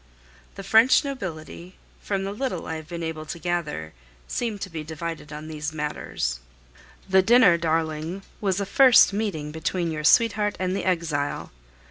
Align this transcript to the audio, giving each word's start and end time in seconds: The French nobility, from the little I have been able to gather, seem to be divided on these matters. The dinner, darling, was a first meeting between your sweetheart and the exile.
The 0.55 0.63
French 0.63 1.03
nobility, 1.05 1.75
from 2.01 2.23
the 2.23 2.31
little 2.33 2.65
I 2.65 2.77
have 2.77 2.87
been 2.87 3.03
able 3.03 3.27
to 3.27 3.37
gather, 3.37 3.93
seem 4.27 4.57
to 4.57 4.67
be 4.71 4.83
divided 4.83 5.31
on 5.31 5.47
these 5.47 5.71
matters. 5.73 6.39
The 7.07 7.21
dinner, 7.21 7.55
darling, 7.55 8.23
was 8.41 8.59
a 8.59 8.65
first 8.65 9.13
meeting 9.13 9.51
between 9.51 9.91
your 9.91 10.03
sweetheart 10.03 10.55
and 10.57 10.75
the 10.75 10.85
exile. 10.85 11.51